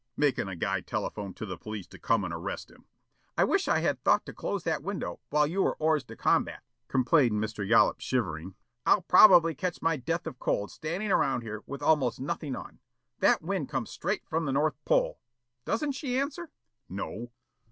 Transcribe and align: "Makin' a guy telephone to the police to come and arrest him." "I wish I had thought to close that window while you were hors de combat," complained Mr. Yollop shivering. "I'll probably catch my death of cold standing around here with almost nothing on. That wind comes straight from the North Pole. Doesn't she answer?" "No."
"Makin' 0.17 0.49
a 0.49 0.55
guy 0.55 0.81
telephone 0.81 1.35
to 1.35 1.45
the 1.45 1.59
police 1.59 1.85
to 1.89 1.99
come 1.99 2.23
and 2.23 2.33
arrest 2.33 2.71
him." 2.71 2.85
"I 3.37 3.43
wish 3.43 3.67
I 3.67 3.81
had 3.81 4.03
thought 4.03 4.25
to 4.25 4.33
close 4.33 4.63
that 4.63 4.81
window 4.81 5.19
while 5.29 5.45
you 5.45 5.61
were 5.61 5.77
hors 5.79 6.03
de 6.03 6.15
combat," 6.15 6.63
complained 6.87 7.33
Mr. 7.33 7.63
Yollop 7.63 7.99
shivering. 7.99 8.55
"I'll 8.83 9.03
probably 9.03 9.53
catch 9.53 9.79
my 9.79 9.97
death 9.97 10.25
of 10.25 10.39
cold 10.39 10.71
standing 10.71 11.11
around 11.11 11.43
here 11.43 11.61
with 11.67 11.83
almost 11.83 12.19
nothing 12.19 12.55
on. 12.55 12.79
That 13.19 13.43
wind 13.43 13.69
comes 13.69 13.91
straight 13.91 14.25
from 14.27 14.45
the 14.45 14.51
North 14.51 14.83
Pole. 14.85 15.19
Doesn't 15.65 15.91
she 15.91 16.17
answer?" 16.19 16.49
"No." 16.89 17.31